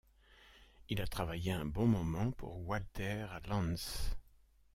Il 0.89 0.99
a 0.99 1.05
travaillé 1.05 1.51
un 1.51 1.65
bon 1.67 1.85
moment 1.85 2.31
pour 2.31 2.67
Walter 2.67 3.27
Lantz. 3.47 4.17